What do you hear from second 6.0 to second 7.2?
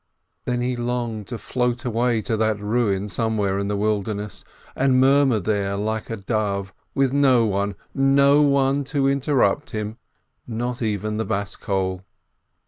a dove, with